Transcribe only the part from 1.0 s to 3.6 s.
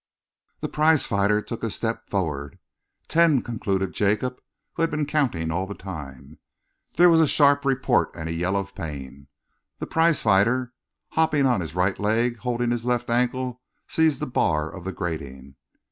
fighter took a step forward."... ten,"